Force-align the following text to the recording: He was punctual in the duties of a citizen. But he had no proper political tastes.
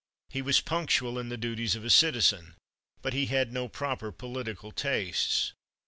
He 0.29 0.41
was 0.41 0.61
punctual 0.61 1.19
in 1.19 1.29
the 1.29 1.37
duties 1.37 1.75
of 1.75 1.85
a 1.85 1.91
citizen. 1.91 2.55
But 3.03 3.13
he 3.13 3.27
had 3.27 3.53
no 3.53 3.67
proper 3.67 4.11
political 4.11 4.71
tastes. 4.71 5.53